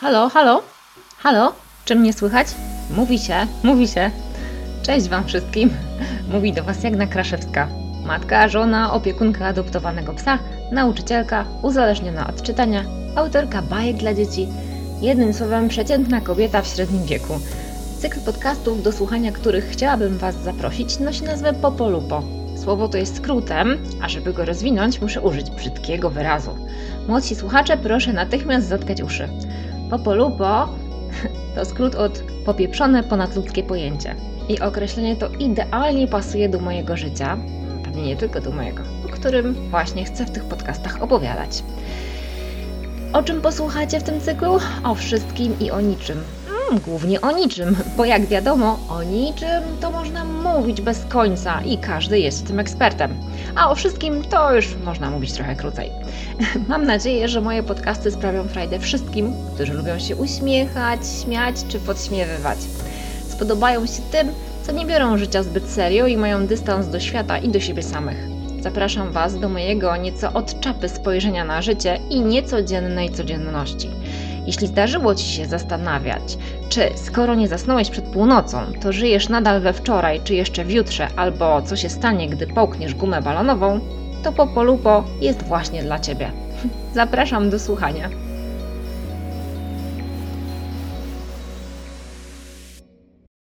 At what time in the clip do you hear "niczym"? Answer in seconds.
45.80-46.18, 47.32-47.76, 49.02-49.62